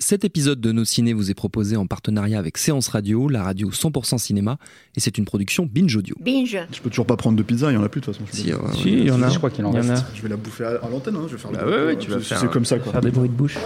[0.00, 3.70] Cet épisode de Nos Ciné vous est proposé en partenariat avec Séance Radio, la radio
[3.72, 4.58] 100% cinéma,
[4.94, 6.14] et c'est une production Binge Audio.
[6.20, 6.56] Binge.
[6.72, 8.24] Je peux toujours pas prendre de pizza, il y en a plus de toute façon.
[8.30, 9.28] Si, euh, Si, il y en a.
[9.28, 10.04] Je crois qu'il en Il y en reste.
[10.04, 10.14] a.
[10.14, 12.10] Je vais la bouffer à, à l'antenne, hein, je vais faire Bah ouais, ouais, tu
[12.10, 12.92] vas c'est- faire C'est un- comme ça quoi.
[12.92, 13.56] Faire des bruits de bouche.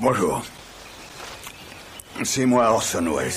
[0.00, 0.42] Bonjour.
[2.22, 3.30] C'est moi Orson Welles.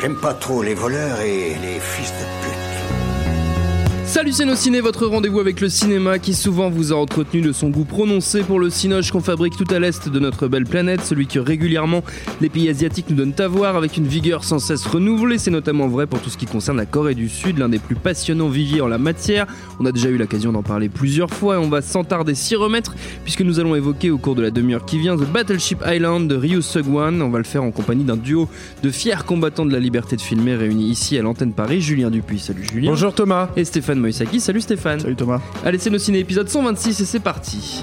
[0.00, 2.63] J'aime pas trop les voleurs et les fils de pute.
[4.14, 7.84] Salut Ciné, votre rendez-vous avec le cinéma qui souvent vous a entretenu de son goût
[7.84, 11.40] prononcé pour le cinoche qu'on fabrique tout à l'est de notre belle planète, celui que
[11.40, 12.04] régulièrement
[12.40, 15.36] les pays asiatiques nous donnent à voir avec une vigueur sans cesse renouvelée.
[15.38, 17.96] C'est notamment vrai pour tout ce qui concerne la Corée du Sud, l'un des plus
[17.96, 19.48] passionnants viviers en la matière.
[19.80, 22.54] On a déjà eu l'occasion d'en parler plusieurs fois et on va sans tarder s'y
[22.54, 22.94] remettre
[23.24, 26.36] puisque nous allons évoquer au cours de la demi-heure qui vient The Battleship Island de
[26.36, 27.20] Ryu Seok-wan.
[27.20, 28.48] On va le faire en compagnie d'un duo
[28.84, 32.38] de fiers combattants de la liberté de filmer réunis ici à l'antenne Paris, Julien Dupuis.
[32.38, 32.90] Salut Julien.
[32.92, 33.48] Bonjour Thomas.
[33.56, 34.38] Et Stéphane Moïsaki.
[34.38, 35.00] Salut Stéphane.
[35.00, 35.40] Salut Thomas.
[35.64, 37.82] Allez, c'est nos ciné épisode 126 et c'est parti.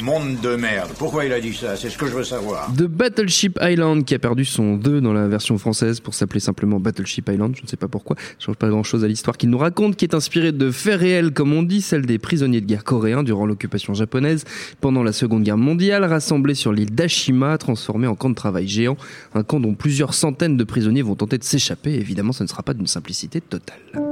[0.00, 0.90] Monde de merde.
[0.96, 1.76] Pourquoi il a dit ça?
[1.76, 2.72] C'est ce que je veux savoir.
[2.72, 6.80] The Battleship Island qui a perdu son 2 dans la version française pour s'appeler simplement
[6.80, 9.50] Battleship Island, je ne sais pas pourquoi, ça change pas grand chose à l'histoire qu'il
[9.50, 12.66] nous raconte, qui est inspirée de faits réels comme on dit, celle des prisonniers de
[12.66, 14.44] guerre coréens durant l'occupation japonaise
[14.80, 18.96] pendant la seconde guerre mondiale, rassemblés sur l'île d'Ashima, transformée en camp de travail géant,
[19.34, 22.62] un camp dont plusieurs centaines de prisonniers vont tenter de s'échapper, évidemment ça ne sera
[22.62, 24.07] pas d'une simplicité totale.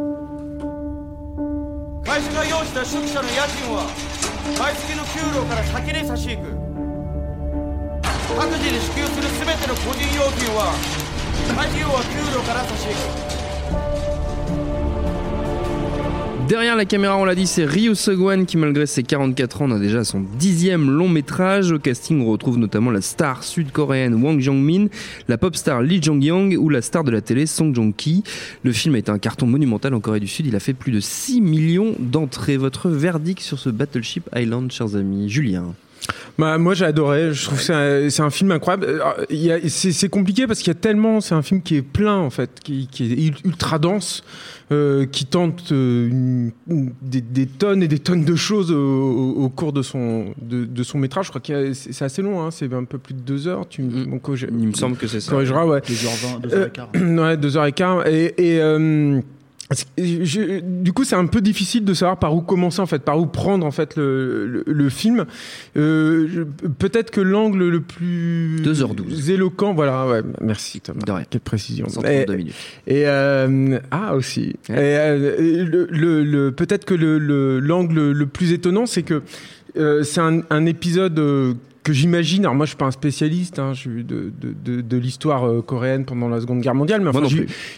[2.06, 3.82] 会社が用意した初期者の家賃は
[4.56, 6.54] 毎月の給料から先に差し引く。
[8.38, 10.70] 各自に支給する全ての個人要求は
[11.50, 13.45] 家事業は給料から差し引く。
[16.48, 20.04] Derrière la caméra, on l'a dit, c'est Ryu Seok-wan qui, malgré ses 44 ans, a déjà
[20.04, 21.72] son dixième long métrage.
[21.72, 24.86] Au casting, on retrouve notamment la star sud-coréenne Wang Jong-min,
[25.26, 28.22] la pop star Lee Jong-young ou la star de la télé Song Joong-ki.
[28.62, 30.46] Le film a été un carton monumental en Corée du Sud.
[30.46, 32.56] Il a fait plus de 6 millions d'entrées.
[32.56, 35.74] Votre verdict sur ce Battleship Island, chers amis Julien?
[36.38, 37.64] Bah, moi j'ai adoré, je trouve que
[38.10, 38.86] c'est un, un film incroyable.
[39.30, 42.30] Euh, C'est compliqué parce qu'il y a tellement, c'est un film qui est plein en
[42.30, 44.22] fait, qui, qui est ul- ultra dense,
[44.72, 48.76] euh, qui tente euh, une- une- des, des tonnes et des tonnes de choses au,
[48.76, 51.26] au- au cours de son, de, de son métrage.
[51.26, 53.66] Je crois que c'est assez long, hein, c'est un peu plus de deux heures.
[53.68, 54.18] Tu, Mm.
[54.20, 55.30] co- Il me semble que c'est ça.
[55.32, 55.80] corrigeras, ouais.
[55.80, 57.20] 2h20, Euh, 2h15.
[57.22, 58.06] ouais, deux heures et quart.
[58.06, 59.20] Et, et, euh,
[59.98, 63.18] je- du coup, c'est un peu difficile de savoir par où commencer en fait, par
[63.20, 65.24] où prendre en fait le, le, le film.
[65.76, 66.44] Euh,
[66.78, 69.30] Peut-être que l'angle le plus 2h12.
[69.30, 71.00] éloquent, voilà, ouais, merci Thomas.
[71.04, 71.24] De rien.
[71.28, 71.88] Quelle précision.
[71.88, 72.54] 132 Et- minutes.
[72.86, 74.56] et euh, ah aussi.
[74.68, 74.74] Ouais.
[74.76, 79.22] Et, euh, le, le- le- peut-être que le le- l'angle le, plus étonnant, c'est que
[79.76, 81.54] euh, c'est un, un épisode euh,
[81.86, 82.42] que j'imagine.
[82.44, 85.46] Alors moi, je suis pas un spécialiste hein, je suis de, de, de, de l'histoire
[85.48, 87.22] euh, coréenne pendant la Seconde Guerre mondiale, mais enfin,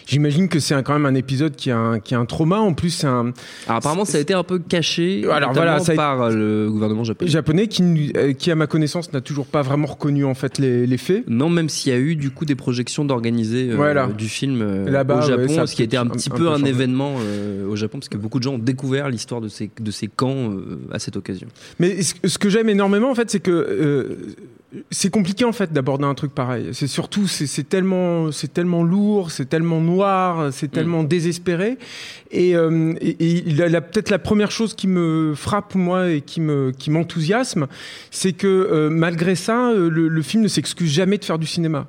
[0.07, 2.57] j'imagine que c'est quand même un épisode qui a un, qui a un trauma.
[2.59, 3.31] En plus, c'est un
[3.67, 6.31] Alors apparemment, ça a été un peu caché Alors, notamment voilà, ça a- par euh,
[6.65, 7.29] le gouvernement japonais.
[7.29, 10.87] japonais qui, euh, qui, à ma connaissance, n'a toujours pas vraiment reconnu en fait les,
[10.87, 11.23] les faits.
[11.27, 14.07] Non, même s'il y a eu du coup des projections d'organiser euh, Voilà.
[14.07, 16.63] du film Là-bas, au Japon, ouais, ce qui était un petit un- un peu un
[16.65, 17.15] événement
[17.69, 20.51] au Japon, parce que beaucoup de gens ont découvert l'histoire de ces, de ces camps
[20.91, 21.47] à cette occasion.
[21.79, 23.98] Mais ce, ce que j'aime énormément, en fait, c'est que
[24.91, 26.69] c'est compliqué en fait d'aborder un truc pareil.
[26.73, 31.77] C'est surtout c'est tellement c'est tellement lourd, c'est tellement noir, c'est tellement désespéré.
[32.31, 36.71] Et, euh, et, et peut-être la première chose qui me frappe moi et qui me
[36.71, 37.67] qui m'enthousiasme,
[38.11, 41.47] c'est que euh, malgré ça, euh, le, le film ne s'excuse jamais de faire du
[41.47, 41.87] cinéma.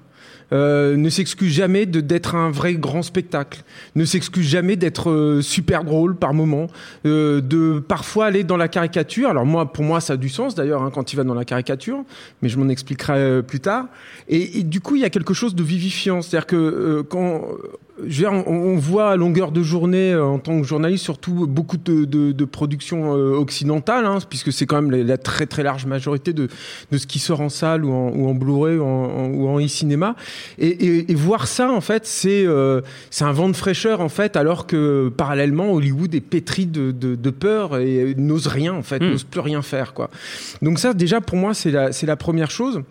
[0.53, 3.62] Euh, ne s'excuse jamais de d'être un vrai grand spectacle,
[3.94, 6.66] ne s'excuse jamais d'être euh, super drôle par moment,
[7.07, 9.28] euh, de parfois aller dans la caricature.
[9.28, 11.45] Alors moi, pour moi, ça a du sens d'ailleurs hein, quand il va dans la
[11.45, 12.04] caricature,
[12.42, 13.86] mais je m'en expliquerai euh, plus tard.
[14.28, 17.42] Et, et du coup, il y a quelque chose de vivifiant, c'est-à-dire que euh, quand
[18.07, 21.05] je veux dire, on, on voit à longueur de journée euh, en tant que journaliste
[21.05, 25.19] surtout beaucoup de, de, de productions euh, occidentales, hein, puisque c'est quand même la, la
[25.19, 26.49] très très large majorité de,
[26.91, 30.15] de ce qui sort en salle ou en, ou en Blu-ray ou en, e-cinéma.
[30.59, 32.81] Et, et, et voir ça, en fait, c'est euh,
[33.11, 37.15] c'est un vent de fraîcheur, en fait, alors que parallèlement, Hollywood est pétri de, de,
[37.17, 39.11] de peur et n'ose rien, en fait, Mm.
[39.11, 40.11] n'ose plus rien faire, quoi.
[40.63, 42.83] Donc ça, déjà, pour moi, c'est la, c'est la première chose.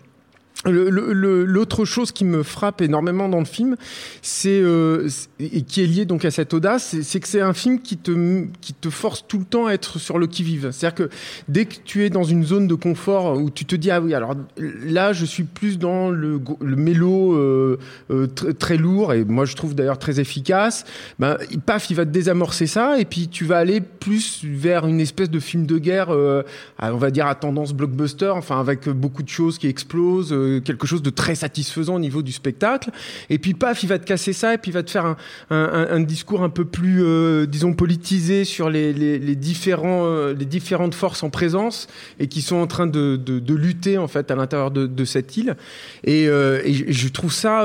[0.66, 3.76] L'autre chose qui me frappe énormément dans le film,
[4.20, 5.08] c'est euh,
[5.38, 8.44] et qui est lié donc à cette audace, c'est- que c'est un film qui te
[8.60, 10.70] qui te force tout le temps à être sur le qui vive.
[10.70, 11.10] C'est-à-dire que
[11.48, 14.12] dès que tu es dans une zone de confort où tu te dis ah oui
[14.14, 17.78] alors là je suis plus dans le le mélo euh,
[18.10, 20.84] euh, tr- très lourd et moi je trouve d'ailleurs très efficace.
[21.18, 21.36] Ben
[21.66, 25.30] paf il va te désamorcer ça et puis tu vas aller plus vers une espèce
[25.30, 26.42] de film de guerre, euh,
[26.78, 30.86] à- on va dire à tendance blockbuster, enfin avec beaucoup de choses qui explosent, quelque
[30.86, 32.90] chose de très satisfaisant au niveau du spectacle.
[33.30, 35.16] Et puis paf, il va te casser ça et puis il va te faire un,
[35.50, 40.94] un- discours un peu plus, euh, disons, politisé sur les, les- différents, euh, les différentes
[40.94, 41.86] forces en présence
[42.18, 45.36] et qui sont en train de, de- de lutter en fait à l'intérieur de, cette
[45.36, 45.56] île.
[46.04, 47.64] Et, euh, je- trouve ça.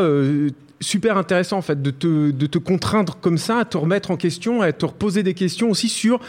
[0.82, 4.18] super intéressant en fait de te, de te contraindre comme ça à te remettre en
[4.18, 6.20] question à te reposer des questions aussi sur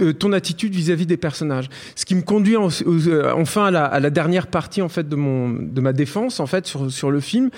[0.00, 1.68] euh, ton attitude vis-à-vis des personnages.
[1.96, 5.92] Ce qui me conduit euh, enfin à la, dernière partie en fait de mon ma
[5.92, 7.50] défense en fait sur le film,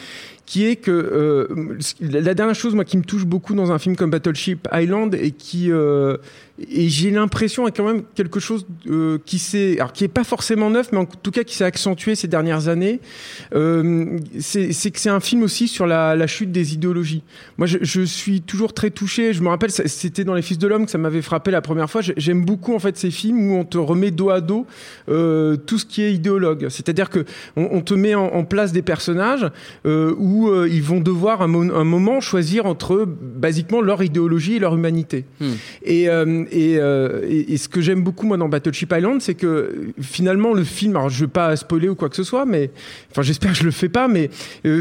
[0.46, 3.96] qui est que euh, la dernière chose moi qui me touche beaucoup dans un film
[3.96, 6.18] comme Battleship Island et qui euh,
[6.70, 10.22] et j'ai l'impression est quand même quelque chose euh, qui s'est alors qui est pas
[10.22, 13.00] forcément neuf mais en tout cas qui s'est accentué ces dernières années
[13.54, 17.22] euh, c'est que c'est un film aussi sur la, chute des idéologies.
[17.58, 19.34] Moi je, suis toujours très touché.
[19.34, 21.90] Je me rappelle c'était dans les fils de l'homme que ça m'avait frappé la première
[21.90, 22.00] fois.
[22.00, 24.66] J'ai- j'aime beaucoup en fait ces films où on te remet dos à dos
[25.06, 26.68] tout ce qui est idéologue.
[26.70, 27.24] C'est-à-dire que
[27.56, 29.50] on, te met en, en place des personnages
[29.86, 34.56] euh, où euh, ils vont devoir un, mo- un moment choisir entre basiquement leur idéologie
[34.56, 35.24] et leur humanité
[35.84, 39.34] et, euh, et, euh, et, et ce que j'aime beaucoup moi dans Battleship Island, c'est
[39.34, 39.54] que
[40.00, 42.70] finalement le film, alors je veux pas spoiler ou quoi que ce soit, mais
[43.10, 44.30] enfin j'espère que je le fais pas, mais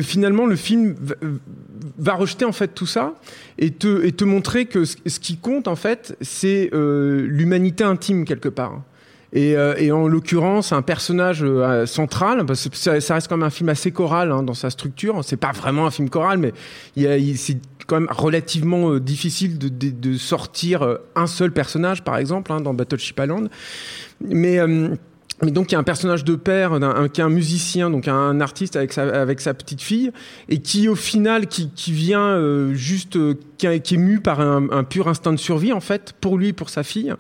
[0.02, 1.16] finalement le film va,
[1.98, 3.14] va rejeter en fait tout ça
[3.60, 8.26] et te, et te montrer que ce, ce qui compte en fait, c'est l'humanité intime
[8.26, 8.82] quelque part.
[9.36, 13.38] Et, euh, et en l'occurrence, un personnage euh, central, parce que ça, ça reste quand
[13.38, 15.20] même un film assez choral hein, dans sa structure.
[15.24, 16.54] C'est pas vraiment un film choral, mais
[16.96, 17.58] il y a- il- c'est
[17.88, 22.52] quand même relativement euh, difficile de, de, de sortir euh, un seul personnage, par exemple,
[22.54, 23.50] hein, dans Battleship Island.
[24.22, 24.60] Mais
[25.46, 26.78] mais donc il y a un personnage de père,
[27.14, 30.12] qui est un musicien, donc un artiste avec sa, petite fille,
[30.50, 35.08] et qui au final, qui, vient euh, juste, euh, qui, est mu par un, pur
[35.08, 37.14] instinct de survie en fait, pour lui pour sa fille.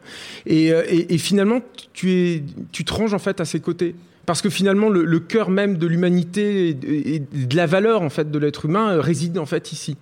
[0.45, 1.59] Et, euh, et, finalement,
[1.93, 3.95] tu, es, tu te ranges en fait à ses côtés.
[4.25, 8.09] Parce que finalement, le, cœur même de l'humanité et de- et de la valeur en
[8.09, 9.97] fait de l'être humain réside en fait ici.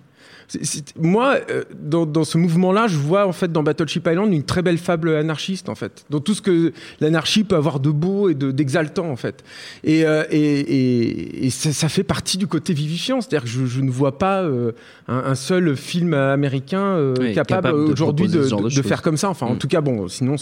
[0.98, 4.62] Moi, euh, dans, dans ce mouvement-là, je vois en fait dans Battleship Island une très
[4.62, 8.34] belle fable anarchiste en fait, dans tout ce que l'anarchie peut avoir de beau et
[8.34, 9.42] de- d'exaltant en fait.
[9.84, 13.66] Et, euh, et, et, et ça, ça fait partie du côté vivifiant, c'est-à-dire que je,
[13.66, 14.72] je ne vois pas euh,
[15.08, 18.42] un, un seul film américain Oui, capable, aujourd'hui de,
[18.82, 19.30] faire comme ça.
[19.30, 19.58] Enfin, en Mm.
[19.58, 20.36] tout cas, bon, sinon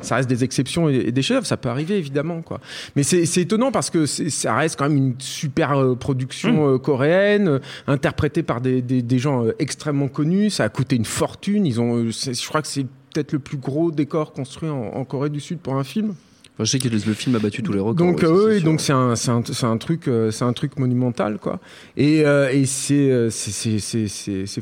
[0.00, 2.60] ça reste des exceptions et, des chefs, ça peut arriver évidemment quoi.
[2.96, 8.42] Mais c'est étonnant parce que ça reste quand même une super production euh, coréenne, interprétée
[8.42, 10.50] par des, des, des gens euh, extrêmement connus.
[10.50, 11.66] Ça a coûté une fortune.
[11.66, 15.04] Ils ont, euh, je crois que c'est peut-être le plus gros décor construit en, en
[15.04, 16.14] Corée du Sud pour un film.
[16.56, 17.94] Enfin, je sais que le film a battu tous les records.
[18.06, 21.60] Donc ouais, euh, oui, donc c'est un, truc, euh, c'est un truc monumental quoi.
[21.98, 23.30] Et, euh, et c'est,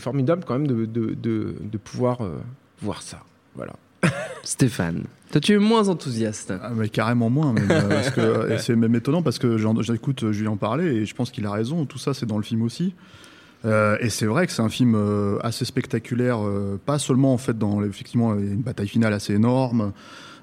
[0.01, 2.39] formidable quand même de, de, de, de pouvoir euh,
[2.83, 3.21] voir ça.
[3.55, 3.75] Voilà.
[4.43, 6.53] Stéphane, toi tu es moins enthousiaste.
[6.61, 7.53] Ah, mais carrément moins.
[7.53, 11.31] même, parce que- et c'est même étonnant parce que j'écoute Julien parler et je pense
[11.31, 11.85] qu'il a raison.
[11.87, 12.93] Tout ça, c'est dans le film aussi.
[13.65, 17.39] Euh, et c'est vrai que c'est un film euh, assez spectaculaire, euh, pas seulement en
[17.39, 19.93] fait dans effectivement une bataille finale assez énorme,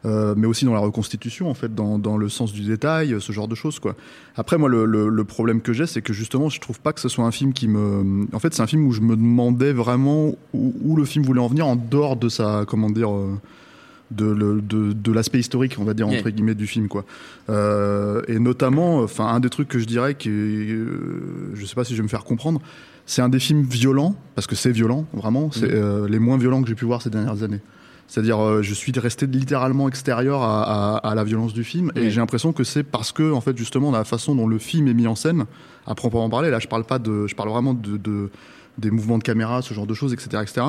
[0.03, 3.48] mais aussi dans la reconstitution en fait, dans, dans le sens du détail, ce genre
[3.48, 3.95] de choses quoi.
[4.36, 7.00] Après moi le, le, le problème que j'ai, c'est que justement je trouve pas que
[7.00, 9.74] ce soit un film qui me, en fait c'est un film où je me demandais
[9.74, 13.12] vraiment où, où le film voulait en venir en dehors de sa comment dire.
[14.12, 16.88] de, de, de l'aspect historique, on va dire, entre guillemets, du film.
[16.88, 17.05] Quoi.
[17.50, 21.86] Euh, et notamment, enfin, un des trucs que je dirais, qui, euh, je sais pas
[21.86, 22.60] si je vais me faire comprendre,
[23.05, 25.72] c'est un des films violents, parce que c'est violent, vraiment, c'est Mhm.
[25.74, 27.60] euh, les moins violents que j'ai pu voir ces dernières années.
[28.08, 32.10] C'est-à-dire, euh, je suis resté littéralement extérieur à, à- à la violence du film, et
[32.10, 34.93] j'ai l'impression que c'est parce que, en fait, justement, la façon dont le film est
[34.93, 35.46] mis en scène,
[35.88, 38.29] à proprement parler, là, je parle pas de, je parle vraiment de, de-
[38.81, 40.61] des mouvements de caméra, ce genre de choses, etc., etc.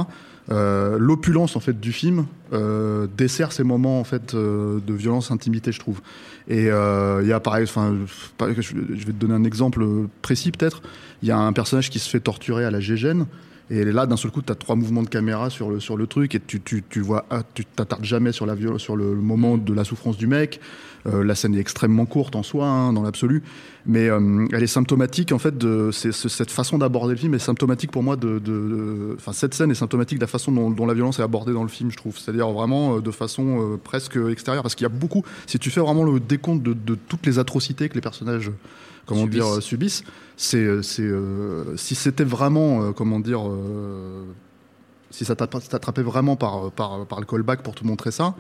[0.51, 5.31] Euh, L'opulence en fait du film euh, dessert ces moments en fait euh, de violence,
[5.31, 6.01] intimité, je trouve.
[6.49, 7.97] Et il y a pareil, enfin,
[8.41, 9.85] je vais te donner un exemple
[10.23, 10.83] précis peut-être.
[11.23, 13.27] Il y a un personnage qui se fait torturer à la Gégène.
[13.73, 16.07] Et là, d'un seul coup, tu as trois mouvements de caméra sur le, sur le
[16.07, 19.57] truc et tu, tu, tu vois, ah, tu t'attardes jamais sur, la, sur le, moment
[19.57, 20.61] de la souffrance du mec.
[21.07, 23.43] Euh, la scène est extrêmement courte en soi, hein, dans l'absolu,
[23.87, 27.91] mais euh, elle est symptomatique en fait de cette façon d'aborder le film est symptomatique
[27.91, 31.23] pour moi de, enfin cette scène est symptomatique de la façon dont, la violence est
[31.23, 32.19] abordée dans le film, je trouve.
[32.19, 35.25] C'est-à-dire vraiment euh, de façon presque extérieure, parce qu'il y a beaucoup.
[35.47, 38.51] Si tu fais vraiment le décompte de toutes les atrocités que les personnages
[39.07, 39.35] comment Subissent.
[39.45, 40.05] dire, euh, subissent.
[40.37, 43.43] C'est, euh, c'est, euh, si c'était vraiment, comment dire,
[45.11, 48.35] si ça t'attra- t'attrapait vraiment par, par, par le callback pour te montrer ça,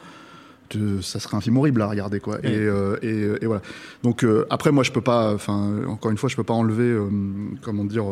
[0.71, 2.39] te- ça serait un film horrible à regarder, quoi.
[2.43, 3.61] Et, euh, et, et voilà.
[4.03, 6.85] Donc euh, après, moi, je peux pas, enfin, encore une fois, je peux pas enlever,
[6.85, 7.09] euh,
[7.61, 8.05] comment dire,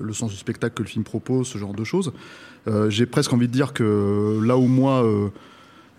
[0.00, 2.12] le sens du spectacle que le film propose, ce genre de choses.
[2.88, 5.04] J'ai presque envie de dire que là où moi,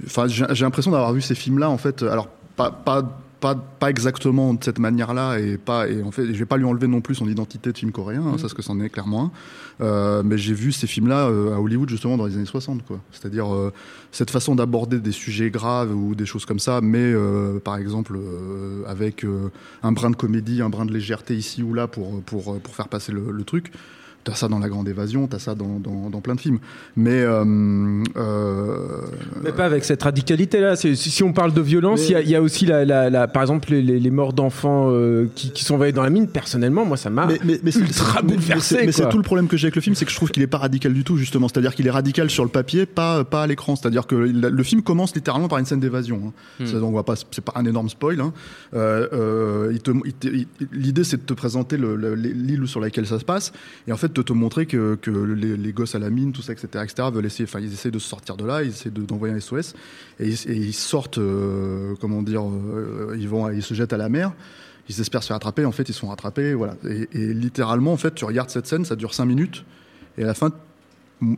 [0.06, 3.90] enfin, j'ai j'ai l'impression d'avoir vu ces films-là, en fait, alors pas, pas, pas, pas
[3.90, 7.02] exactement de cette manière-là, et pas, et en fait, je vais pas lui enlever non
[7.02, 9.32] plus son identité de film coréen, hein, ça, parce que c'en est clairement un.
[9.80, 13.00] Euh, mais j'ai vu ces films-là euh, à Hollywood justement dans les années 60, quoi.
[13.12, 13.72] C'est-à-dire euh,
[14.12, 17.14] cette façon d'aborder des sujets graves ou des choses comme ça, mais
[17.64, 18.18] par exemple
[18.88, 19.26] avec
[19.84, 22.88] un brin de comédie, un brin de légèreté ici ou là pour pour pour faire
[22.88, 23.72] passer le, le truc.
[24.28, 26.60] T'as ça dans La Grande Évasion, t'as ça dans, dans, dans plein de films.
[26.98, 27.46] Mais euh,
[28.18, 28.88] euh,
[29.42, 30.76] Mais pas avec cette radicalité-là.
[30.76, 33.30] Si, on parle de violence, il y a- il y, a aussi, la, la- la-
[33.30, 36.28] par exemple, les, les- les morts d'enfants euh, qui, qui sont envoyés dans la mine.
[36.28, 38.76] Personnellement, moi, ça m'a mais, mais, ultra bouleversé.
[38.80, 40.30] c'est- Mais c'est tout le problème que j'ai avec le film, c'est que je trouve
[40.30, 41.48] qu'il est pas radical du tout, justement.
[41.48, 43.78] C'est-à-dire qu'il est radical sur le papier, pas, pas à l'écran.
[43.78, 46.34] C'est-à-dire que le film commence littéralement par une scène d'évasion.
[46.60, 46.66] hein.
[46.78, 48.20] Donc on va pas, c'est pas un énorme spoil.
[48.20, 48.34] hein.
[48.74, 49.74] Euh, euh,
[50.74, 53.54] L'idée, c'est de te présenter le- le- l'île sur laquelle ça se passe,
[53.88, 56.54] et en fait de te montrer que, que les, gosses à la mine, tout ça,
[56.54, 59.02] etc., etc., veulent essayer, enfin, ils essaient de se sortir de là, ils essaient de-
[59.04, 59.74] d'envoyer un SOS,
[60.20, 64.34] et, ils- sortent, euh, comment dire, euh, ils vont, ils se jettent à la mer
[64.90, 66.76] ils espèrent se faire attraper, en fait ils sont rattrapés, voilà.
[66.86, 69.66] Et, littéralement, en fait, tu regardes cette scène, ça dure 5 minutes,
[70.18, 70.50] et à la fin,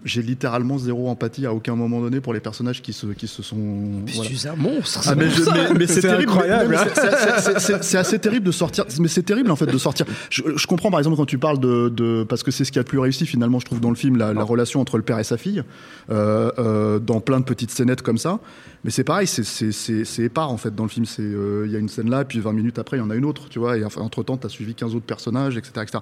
[0.03, 3.41] j'ai littéralement zéro empathie à aucun moment donné pour les personnages qui se, qui se
[3.41, 3.55] sont.
[3.55, 4.29] Mais voilà.
[4.29, 5.01] tu es un monstre.
[5.07, 8.45] Ah, mais, mais- mais c'est C'est terrible, incroyable, c'est- c'est- c'est- c'est- C'est assez terrible
[8.45, 10.05] de sortir, mais c'est terrible en fait de sortir.
[10.29, 12.79] Je, je comprends par exemple quand tu parles de, de parce que c'est ce qui
[12.79, 15.03] a le plus réussi finalement, je trouve dans le film la, la relation entre le
[15.03, 15.63] père et sa fille,
[16.09, 18.39] euh, euh, dans plein de petites scénettes comme ça.
[18.83, 21.05] Mais c'est pareil, c'est- c'est c'est- c'est épars en fait dans le film.
[21.05, 23.09] C'est euh, il y a une scène là, puis 20 minutes après il y en
[23.09, 23.77] a une autre, tu vois.
[23.77, 25.99] Et enfin, entre temps, t'as suivi 15 autres personnages, etc., etc.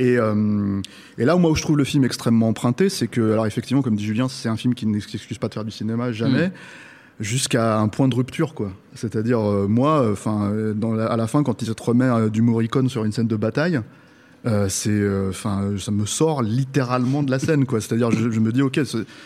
[0.00, 0.16] Et,
[1.18, 3.82] et là où moi où je trouve le film extrêmement emprunté, c'est que alors effectivement,
[3.82, 6.52] comme dit Julien, c'est un film qui n'excuse pas de faire du cinéma jamais
[7.20, 8.72] jusqu'à un point de rupture quoi.
[8.94, 10.52] C'est-à-dire euh, moi enfin
[11.10, 13.80] à la fin quand il se remet euh, du Morricone sur une scène de bataille
[14.46, 18.52] euh, c'est enfin ça me sort littéralement de la scène quoi c'est-à-dire je, je me
[18.52, 18.80] dis ok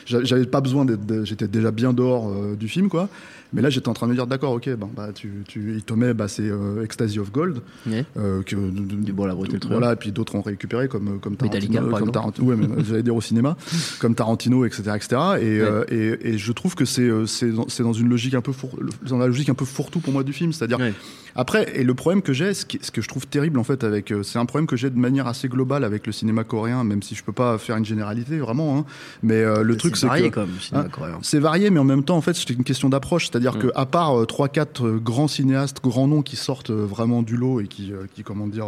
[0.06, 3.08] j'avais pas besoin d'être j'étais déjà bien dehors euh, du film quoi
[3.52, 5.84] mais là j'étais en train de me dire d'accord ok bon bah tu, tu il
[5.84, 8.04] te met bah, c'est euh, Ecstasy of Gold Ouais.
[8.16, 9.34] euh, que Du bon, la
[9.68, 12.10] voilà et puis d'autres ont récupéré comme comme Metallica, Tarantino par comme.
[12.12, 13.56] Tarantino ouais j'allais dire au cinéma
[14.00, 15.06] comme Tarantino etc etc
[15.40, 18.40] et, euh, et, et je trouve que c'est euh, c'est dans, dans une logique un
[18.40, 18.78] peu four-
[19.08, 20.92] dans la logique un peu fourre-tout pour moi du film c'est-à-dire Ouais.
[21.36, 24.10] après et le problème que j'ai ce, ce que je trouve terrible en fait avec
[24.10, 27.02] euh, c'est un problème que j'ai de manière assez globale avec le cinéma coréen même
[27.02, 28.84] si je peux pas faire une généralité vraiment hein,
[29.22, 31.18] mais euh, le truc c'est varié que comme cinéma Hein coréen.
[31.22, 33.28] c'est varié, mais en même temps, en fait, c'est une question d'approche.
[33.28, 36.84] C'est-à-dire que, à part euh, trois, quatre euh, grands cinéastes, grands noms qui sortent euh,
[36.84, 38.66] vraiment du lot et qui, qui comment dire,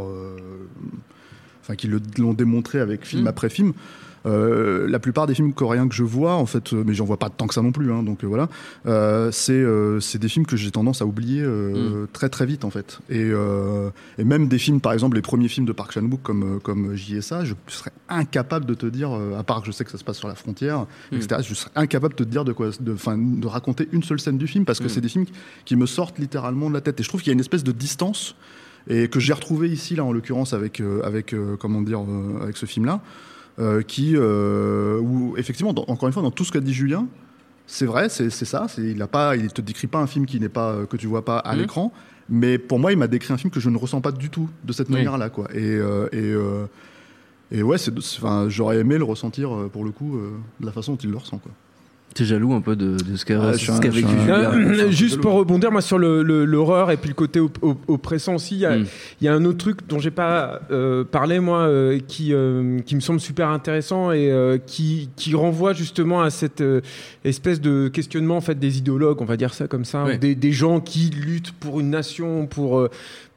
[1.63, 1.89] enfin, qui
[2.19, 3.29] l'ont démontré avec film Mm.
[3.29, 3.73] après film.
[4.27, 7.19] Euh, la plupart des films coréens que je vois, en fait, euh, mais j'en vois
[7.19, 8.49] pas tant que ça non plus, hein, donc euh, voilà,
[9.33, 9.65] c'est
[10.01, 12.99] c'est des films que j'ai tendance à oublier euh, très très vite en fait.
[13.09, 13.31] Et,
[14.19, 16.95] et même des films, par exemple, les premiers films de Park Chan-wook comme euh, comme
[16.95, 20.05] JSA, je serais incapable de te dire, à part que je sais que ça se
[20.05, 21.41] passe sur la frontière, etc.
[21.47, 22.97] Je serais incapable de te dire de quoi, de,
[23.41, 25.27] de raconter une seule scène du film parce que c'est des films
[25.65, 27.01] qui me sortent littéralement de la tête.
[27.01, 28.37] Et je trouve qu'il y a une espèce de distance
[28.89, 32.43] et que j'ai retrouvé ici là en l'occurrence avec euh, avec euh, comment dire euh,
[32.43, 33.01] avec ce film là
[33.83, 37.07] qui euh, où effectivement dans- encore une fois dans tout ce qu'a dit Julien
[37.67, 40.49] c'est vrai c'est ça il a pas il te décrit pas un film qui n'est
[40.49, 41.93] pas euh, que tu vois pas à l'écran
[42.29, 44.49] mais pour moi il m'a décrit un film que je ne ressens pas du tout
[44.65, 44.95] de cette Oui.
[44.95, 45.49] manière là quoi.
[45.55, 46.67] Et euh, et euh,
[47.51, 47.77] et ouais
[48.19, 51.11] enfin j'aurais aimé le ressentir euh, pour le coup euh, de la façon dont il
[51.11, 51.53] le ressent quoi
[52.17, 53.51] T'es jaloux un peu de, de ce qu'a Ah,
[53.91, 57.59] vécu un- juste pour rebondir moi sur le- le- l'horreur et puis le côté op-
[57.61, 58.87] op- oppressant aussi, il y, a- Mm.
[59.21, 62.79] il y a un autre truc dont j'ai pas euh, parlé moi euh, qui euh,
[62.87, 66.81] qui me semble super intéressant et euh, qui qui renvoie justement à cette euh,
[67.25, 70.53] espèce de questionnement en fait des idéologues, on va dire ça comme ça, des, des
[70.53, 72.89] gens qui luttent pour une nation, pour euh,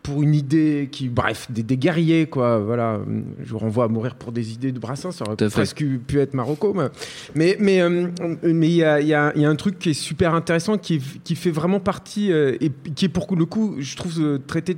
[0.03, 2.59] pour une idée, qui bref, des, des guerriers quoi.
[2.59, 2.99] Voilà,
[3.43, 6.33] je vous renvoie à mourir pour des idées de Brassens, ça aurait presque pu être
[6.33, 6.73] Marocco.
[6.73, 6.87] mais-
[7.35, 8.07] Mais mais euh,
[8.43, 10.33] mais il y a, il y, a, il y a un truc qui est super
[10.33, 13.95] intéressant, qui, est- qui fait vraiment partie euh, et qui est pour le coup, je
[13.97, 14.75] trouve euh, traité.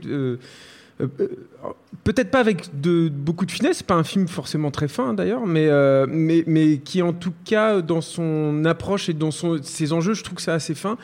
[2.04, 5.46] Peut-être pas avec de, beaucoup de finesse, c'est pas un film forcément très fin d'ailleurs,
[5.46, 5.70] mais,
[6.08, 10.24] mais, mais qui en tout cas dans son approche et dans son, ses enjeux, je
[10.24, 10.98] trouve que c'est assez fin,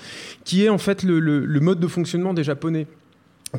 [0.43, 2.88] qui est en fait le, le- le mode de fonctionnement des Japonais.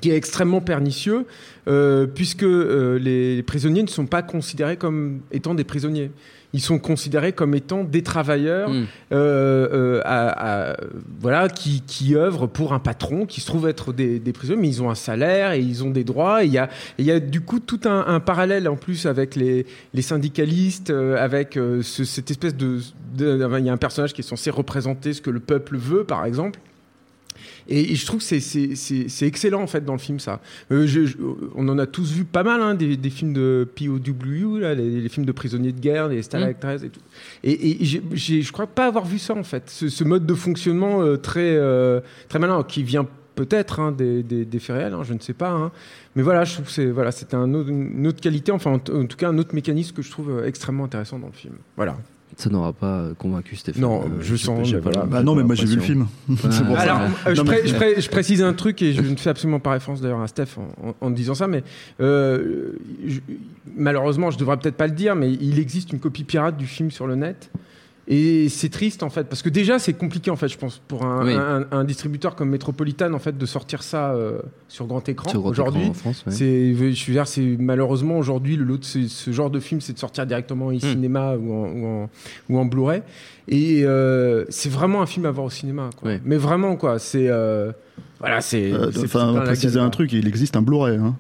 [0.01, 1.25] Qui est extrêmement pernicieux,
[1.67, 6.11] euh, puisque euh, les, les prisonniers ne sont pas considérés comme étant des prisonniers.
[6.55, 8.85] Ils sont considérés comme étant des travailleurs, Mm.
[9.13, 10.77] euh, à- à-
[11.21, 14.69] voilà, qui, qui œuvrent pour un patron, qui se trouve être des, des prisonniers, mais
[14.69, 16.45] ils ont un salaire et ils ont des droits.
[16.45, 16.69] Il y a,
[16.99, 22.05] y du coup tout un, un parallèle en plus avec les, les syndicalistes, avec ce-
[22.05, 22.81] cette espèce de-
[23.19, 26.25] Il y a un personnage qui est censé représenter ce que le peuple veut, par
[26.25, 26.61] exemple.
[27.69, 30.41] Et, et je trouve que c'est- excellent en fait dans le film ça.
[30.73, 31.17] Euh, je- je-
[31.55, 35.01] on en a tous vu pas mal hein, des, des films de POW, là, les,
[35.03, 37.01] les films de prisonniers de guerre, les Stalag 13 et tout.
[37.45, 41.03] Et, et je crois pas avoir vu ça en fait, ce, ce mode de fonctionnement
[41.03, 45.03] euh, très euh, très malin qui vient peut-être hein, des, des, des faits réels, hein,
[45.05, 45.51] je ne sais pas.
[45.51, 45.71] hein.
[46.17, 48.75] Mais voilà, je trouve que c'est voilà, c'était un autre- une autre qualité, enfin en,
[48.77, 51.55] en tout cas un autre mécanisme que je trouve extrêmement intéressant dans le film.
[51.77, 51.97] Voilà.
[52.39, 53.83] Ça n'aura pas euh, convaincu Stéphane.
[53.83, 55.07] Non, Euh, je sens, j'ai mais pas- voilà.
[55.07, 56.07] Bah j'ai non, mais moi j'ai vu le film.
[56.51, 56.83] C'est pour ça.
[56.83, 59.59] Alors, euh, je, pré- je pré- je précise un truc et je ne fais absolument
[59.59, 61.65] pas référence d'ailleurs à Steph en, en- en disant ça, mais
[62.01, 63.19] euh, je-
[63.77, 66.93] malheureusement, je devrais peut-être pas le dire, mais il existe une copie pirate du film
[66.93, 67.51] sur le net.
[68.11, 71.05] Et c'est triste en fait, parce que déjà c'est compliqué en fait, je pense, pour
[71.05, 71.35] un, Oui.
[71.35, 75.89] un- un distributeur comme Metropolitan en fait de sortir ça euh, sur grand écran aujourd'hui.
[76.07, 76.13] ouais.
[76.31, 79.83] C'est, je veux dire, c'est malheureusement aujourd'hui le lot de ce, ce genre de film,
[79.83, 80.75] c'est de sortir directement Hmm.
[80.77, 82.11] au cinéma ou en, ou en,
[82.49, 83.03] ou en Blu-ray.
[83.47, 85.91] Et euh, c'est vraiment un film à voir au cinéma.
[86.01, 86.13] Quoi.
[86.25, 87.73] Mais vraiment quoi, c'est euh,
[88.21, 88.73] voilà, c'est.
[89.05, 90.97] Enfin, on préciser un truc, il existe un Blu-ray.
[90.97, 91.15] Hein.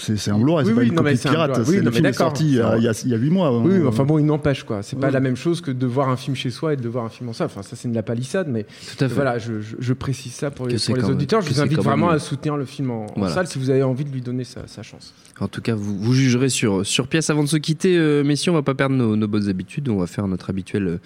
[0.00, 1.54] C'est un Blu-ray, Oui, c'est pas oui, une non, mais copie c'est un pirate.
[1.64, 3.14] C'est- Oui, non, mais film est sorti il y a- il y a il y
[3.14, 3.48] a 8 mois.
[3.48, 3.62] hein.
[3.64, 4.82] Oui, mais enfin bon, il n'empêche quoi.
[4.82, 5.12] C'est pas Oui.
[5.12, 7.28] la même chose que de voir un film chez soi et de voir un film
[7.28, 7.46] en salle.
[7.46, 9.14] Enfin, ça c'est de la palissade, mais Tout à fait.
[9.14, 11.40] voilà, je, je- je précise ça pour Que les, pour auditeurs.
[11.42, 14.10] Je vous invite vraiment à soutenir le film en, salle si vous avez envie de
[14.10, 15.12] lui donner sa, sa chance.
[15.40, 17.30] En tout cas, vous, vous jugerez sur, sur pièce.
[17.30, 19.88] Avant de se quitter, euh, messieurs, on va pas perdre nos, nos bonnes habitudes.
[19.88, 20.98] On va faire notre habituelle euh,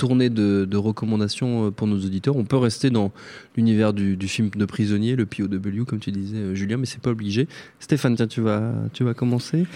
[0.00, 2.34] tournée de, de recommandations euh, pour nos auditeurs.
[2.36, 3.12] On peut rester dans
[3.56, 7.00] l'univers du, du film de prisonnier, le POW, comme tu disais, euh, Julien, mais c'est
[7.02, 7.48] pas obligé.
[7.80, 9.66] Stéphane, tiens, tu vas, tu vas commencer.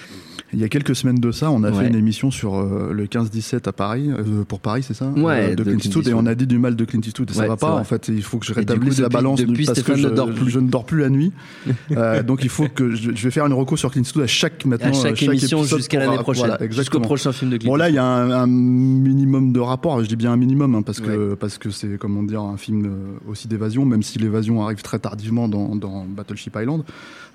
[0.55, 1.83] Il y a quelques semaines de ça, on a Ouais.
[1.85, 5.51] fait une émission sur euh, le 15-17 à Paris, euh, pour Paris, c'est ça Ouais,
[5.53, 6.25] Euh, de, de Clint Eastwood, et Eastwood.
[6.25, 7.29] on a dit du mal de Clint Eastwood.
[7.31, 7.81] Et Ouais, ça va pas, vrai.
[7.81, 10.03] en fait, il faut que je rétablisse coup, la depuis- balance depuis, parce Stéphane que
[10.03, 10.51] je, ne dort plus.
[10.51, 11.33] je ne dors plus la nuit.
[12.27, 14.65] Donc il faut que je, je vais faire une reco sur Clint Eastwood à chaque
[14.65, 16.47] maintenant, À chaque euh, émission jusqu'à l'année prochaine.
[16.57, 19.61] Voilà, Jusqu'au prochain film de Clint Bon là, il y a un, un minimum de
[19.61, 20.03] rapport.
[20.05, 22.87] Je dis bien un minimum hein, parce que parce que c'est comment dire un film
[22.87, 26.83] euh, aussi d'évasion, même si l'évasion arrive très tardivement dans, dans Battleship Island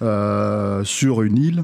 [0.01, 1.63] euh, sur une île.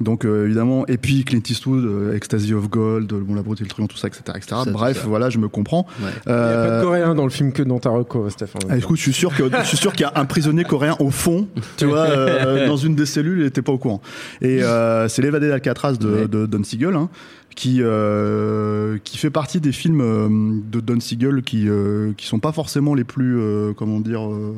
[0.00, 3.60] Donc euh, évidemment, et puis Clint Eastwood, euh, Ecstasy of Gold, euh, bon la beauté
[3.60, 4.56] et le truand, tout ça, etc., etc.
[4.64, 5.06] Ça, Bref, ça.
[5.06, 5.86] voilà, je me comprends.
[6.02, 6.08] Ouais.
[6.26, 8.62] Il n'y a pas de coréen dans le film que dans ta reco, Stéphane.
[8.68, 10.96] ah, écoute, je suis sûr que je suis sûr qu'il y a un prisonnier coréen
[10.98, 14.00] au fond, tu vois, euh, dans une des cellules, il était pas au courant.
[14.42, 16.26] Et euh, c'est l'évadé d'Alcatraz de, Ouais.
[16.28, 17.08] de Don Siegel, hein,
[17.54, 20.28] qui euh, qui fait partie des films euh,
[20.70, 24.54] de Don Siegel qui euh, qui sont pas forcément les plus euh, comment dire euh,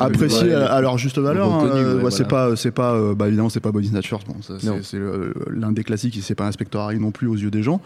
[0.00, 1.52] appréciés ouais, à, à leur juste valeur.
[1.52, 1.64] hein.
[1.96, 2.48] ouais, Ouais, C'est voilà.
[2.50, 4.36] pas c'est pas euh, bah évidemment c'est pas Body Snatchers, bon,
[4.82, 4.98] c'est
[5.50, 7.80] l'un des classiques, et c'est pas Inspector Harry non plus aux yeux des gens.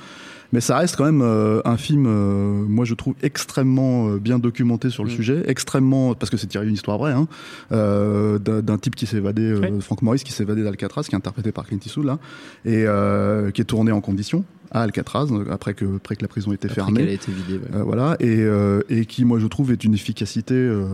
[0.53, 4.39] Mais ça reste quand même euh, un film, euh, moi je trouve extrêmement euh, bien
[4.39, 5.15] documenté sur le Mm.
[5.15, 7.29] sujet, extrêmement parce que c'est tiré d'une histoire vraie, hein,
[7.73, 9.81] euh, d'un type qui s'est évadé, euh, Oui.
[9.81, 12.19] Frank Morris qui s'est évadé d'Alcatraz, qui est interprété par Clint Eastwood là,
[12.65, 16.29] et euh, qui est tourné en conditions à Alcatraz euh, après que après que la
[16.29, 17.01] prison était Après fermée.
[17.01, 17.59] qu'elle a été vidée.
[17.59, 17.77] ouais.
[17.81, 20.85] Euh, voilà et, euh, et qui moi je trouve est une efficacité euh,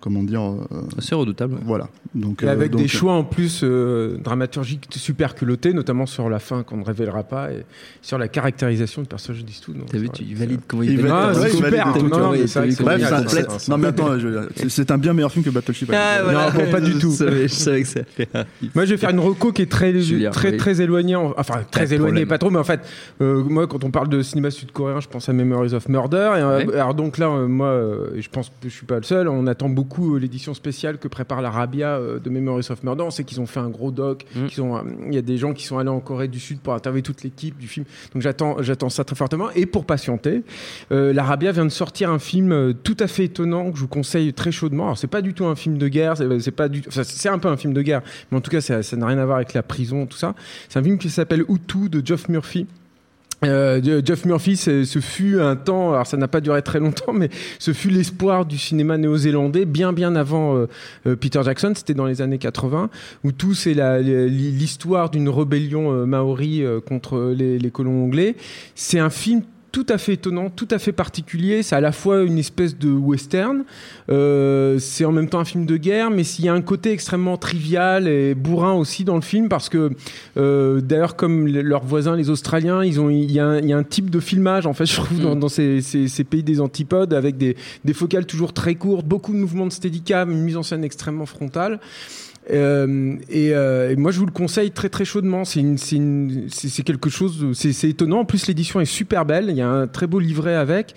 [0.00, 0.56] comment dire euh,
[0.98, 1.54] C'est redoutable.
[1.54, 1.60] ouais.
[1.64, 6.04] voilà donc Et euh, avec donc, des choix en plus euh, dramaturgiques super culottés, notamment
[6.06, 7.64] sur la fin qu'on ne révélera pas et
[8.02, 9.44] sur la caractérisation du personnage.
[9.68, 11.12] Donc, T'as vu, tu vrai il que valide comment Il il valide-.
[11.14, 11.86] Ah, c'est super.
[13.68, 14.10] Non, mais attends,
[14.68, 15.90] c'est- un bien meilleur film que Battleship.
[15.94, 16.50] Ah.
[16.52, 17.12] Non, pas du tout.
[17.18, 18.00] Je savais que ça.
[18.74, 19.92] Moi, je vais faire une reco qui est très,
[20.82, 21.16] éloignée.
[21.16, 22.80] en- Enfin, très de éloignée, pas trop, mais en fait,
[23.22, 26.32] euh, moi, quand on parle de cinéma sud-coréen, je pense à Memories of Murder.
[26.36, 26.74] Et, euh, Ouais.
[26.74, 27.80] Alors, donc là, euh, moi,
[28.16, 31.40] je pense que je suis pas le seul, on attend beaucoup l'édition spéciale que prépare
[31.40, 33.04] l'Arabia de Memories of Murder.
[33.04, 34.26] On sait qu'ils ont fait un gros doc.
[34.34, 34.46] Mm.
[35.08, 37.22] Il y a des gens qui sont allés en Corée du Sud pour interviewer toute
[37.22, 37.86] l'équipe du film.
[38.12, 39.50] Donc, j'attends j'attends ça très fortement.
[39.54, 40.42] Et pour patienter,
[40.90, 44.52] l'Arabia vient de sortir un film tout à fait étonnant que je vous conseille très
[44.52, 44.84] chaudement.
[44.84, 47.28] Alors, c'est pas du tout un film de guerre, c'est c'est pas du enfin, c'est
[47.28, 49.24] un peu un film de guerre, mais en tout cas, ça ça n'a rien à
[49.24, 50.34] voir avec la prison, tout ça.
[50.68, 52.66] C'est un film qui s'appelle Hutu de Geoff Murphy.
[53.44, 57.28] Euh, Geoff Murphy, ce fut un temps, alors ça n'a pas duré très longtemps, mais
[57.58, 60.68] ce fut l'espoir du cinéma néo-zélandais bien bien avant euh,
[61.06, 62.88] euh, Peter Jackson, c'était dans les années 80,
[63.24, 68.36] où tout c'est l'histoire d'une rébellion maori contre les colons anglais.
[68.74, 69.42] C'est un film
[69.72, 71.62] tout à fait étonnant, tout à fait particulier.
[71.62, 73.64] C'est à la fois une espèce de western,
[74.10, 76.92] euh, c'est en même temps un film de guerre, mais s'il y a un côté
[76.92, 79.90] extrêmement trivial et bourrin aussi dans le film, parce que
[80.36, 83.66] euh, d'ailleurs, comme le- leurs voisins, les Australiens, ils ont, il y, a un- il
[83.66, 86.24] y a un type de filmage, en fait, je trouve, dans, dans ces, ces- ces
[86.24, 90.30] pays des antipodes, avec des, des focales toujours très courtes, beaucoup de mouvements de steadicam,
[90.30, 91.80] une mise en scène extrêmement frontale.
[92.50, 95.44] Euh, et, euh, moi, je vous le conseille très très chaudement.
[95.44, 95.62] C'est
[96.84, 98.20] quelque chose, c'est étonnant.
[98.20, 99.46] En plus, l'édition est super belle.
[99.48, 100.94] Il y a un très beau livret avec.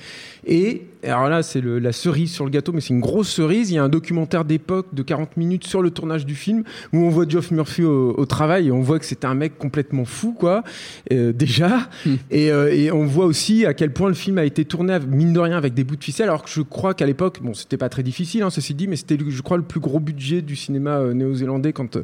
[0.47, 3.71] Et alors là, c'est la cerise sur le gâteau, mais c'est une grosse cerise.
[3.71, 6.63] Il y a un documentaire d'époque de 40 minutes sur le tournage du film
[6.93, 9.57] où on voit Geoff Murphy au, au travail et on voit que c'était un mec
[9.57, 10.63] complètement fou, quoi.
[11.11, 11.89] euh, déjà.
[12.31, 15.33] Et, euh, et on voit aussi à quel point le film a été tourné mine
[15.33, 16.29] de rien avec des bouts de ficelle.
[16.29, 18.95] Alors que je crois qu'à l'époque, bon, c'était pas très difficile, hein, ceci dit, mais
[18.95, 21.97] c'était, je crois, le plus gros budget du cinéma euh, néo-zélandais quand,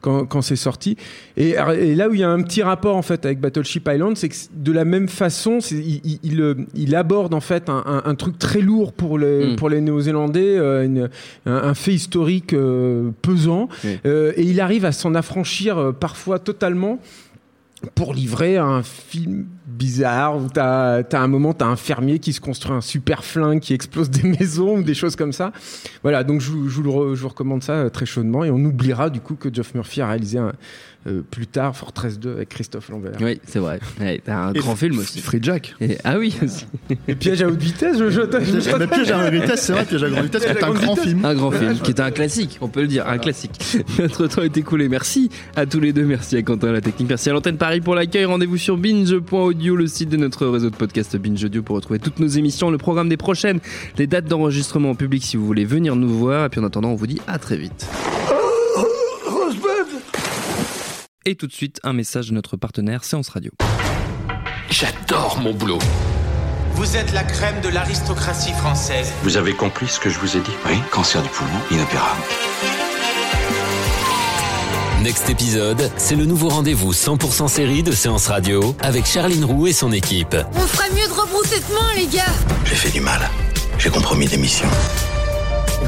[0.00, 0.96] quand, quand c'est sorti.
[1.36, 4.16] Et, et là où il y a un petit rapport en fait avec Battleship Island,
[4.16, 8.02] c'est que de la même façon, il, il, il, il aborde en fait un, un-
[8.04, 9.56] un truc très lourd pour les, Mm.
[9.56, 11.06] pour les Néo-Zélandais, euh,
[11.46, 13.68] un, un fait historique euh, pesant.
[14.04, 16.98] Euh, et il arrive à s'en affranchir parfois totalement
[17.94, 22.40] pour livrer un film bizarre où t'as as un moment t'as un fermier qui se
[22.40, 25.52] construit un super flingue qui explose des maisons ou des choses comme ça
[26.02, 28.44] voilà donc je, vous- je vous, le re- je vous recommande ça euh, très chaudement
[28.44, 30.52] et on oubliera du coup que Geoff Murphy a réalisé un,
[31.06, 33.80] euh, plus tard Fortress 2 avec Christophe Lambert Oui, c'est vrai.
[34.00, 35.20] Ouais, t'as un Et grand film aussi.
[35.20, 35.74] Free Jack.
[35.80, 36.66] Et- ah oui, aussi.
[37.08, 40.02] et piège à haute vitesse je, je, je- Piège à grande vitesse, c'est vrai, Piège
[40.04, 41.04] à grande vitesse, Piège à c'est un grand vitesse.
[41.08, 41.24] film.
[41.24, 43.58] Un grand film qui est un classique, on peut le dire, un classique.
[43.98, 44.90] Notre temps est écoulé.
[44.90, 46.04] Merci à tous les deux.
[46.04, 47.08] Merci à Quentin à la technique.
[47.08, 48.26] Merci à l'antenne Paris pour l'accueil.
[48.26, 49.24] Rendez-vous sur binge.audio,
[49.68, 52.78] le site de notre réseau de podcast Binge Audio pour retrouver toutes nos émissions, le
[52.78, 53.60] programme des prochaines,
[53.98, 56.46] les dates d'enregistrement en public si vous voulez venir nous voir.
[56.46, 57.86] Et puis en attendant, on vous dit à très vite.
[61.26, 63.52] Et tout de suite, un message de notre partenaire Séance Radio.
[64.70, 65.78] J'adore mon boulot.
[66.72, 69.12] Vous êtes la crème de l'aristocratie française.
[69.22, 70.52] Vous avez compris ce que je vous ai dit?
[70.66, 72.22] Oui, cancer du poumon, inopérable.
[75.02, 79.72] Next épisode, c'est le nouveau rendez-vous 100% série de Séance Radio avec Charline Roux et
[79.72, 80.36] son équipe.
[80.54, 82.24] On ferait mieux de rebrousser de main, les gars
[82.66, 83.30] J'ai fait du mal.
[83.78, 84.68] J'ai compromis des missions.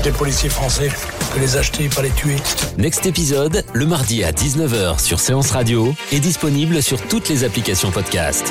[0.02, 0.90] Des policiers français,
[1.34, 2.36] que les acheter, pas les tuer.
[2.78, 7.90] Next épisode, le mardi à 19h sur Séance Radio, est disponible sur toutes les applications
[7.90, 8.50] podcast.